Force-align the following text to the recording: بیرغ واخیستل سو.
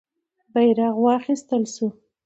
بیرغ 0.53 0.95
واخیستل 1.05 1.63
سو. 1.73 1.85